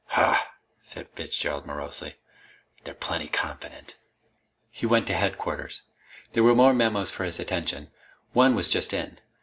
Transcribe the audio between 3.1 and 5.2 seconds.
confident!" He went to